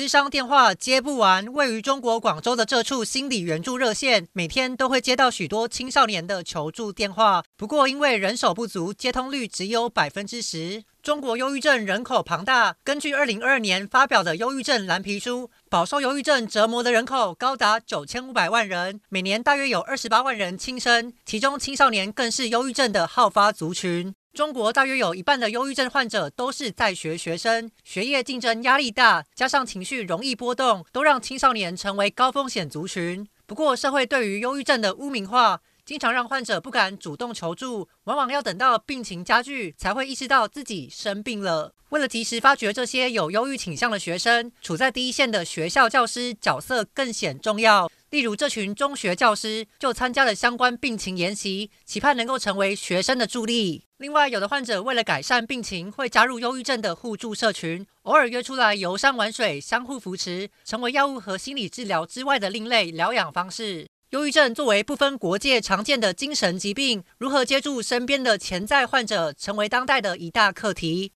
[0.00, 7.44] 咨商电话接不完，位于中国广州的这处心理援助热线，每天都会接到许多青少年的求助电话。
[7.54, 10.84] 不过因为人手不足，接通率只有百分之十。
[11.02, 24.14] 中国忧郁症人口庞大，根据二零二二年发表的忧郁症蓝皮书，饱受忧郁症折磨的人口高达九千五百万人，每年大约有二十八万人轻生，其中青少年更是忧郁症的好发族群。
[24.32, 33.26] 中国大约有一半的忧郁症患者都是在学学生，学业竞争压力大，加上情绪容易波动，都让青少年成为高风险族群。
[33.46, 41.74] 不过，社会对于忧郁症的污名化，经常让患者不敢主动求助，往往要等到病情加剧才会意识到自己生病了。
[41.88, 47.90] 为了及时发掘这些有忧郁倾向的学生，处在第一线的学校教师角色更显重要。
[48.10, 53.84] 例如，这群中学教师就参加了相关病情研习，期盼能够成为学生的助力。
[53.98, 63.86] 另外，有的患者为了改善病情，会加入忧郁症的互助社群，偶尔约出来游山玩水，相互扶持，成为药物和心理治疗之外的另类疗养方式。
[64.10, 71.08] 忧郁症作为不分国界常见的精神疾病，如何接住身边的潜在患者，成为当代的一大课题。